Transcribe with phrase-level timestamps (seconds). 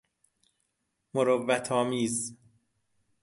[1.13, 2.37] مروت آمیز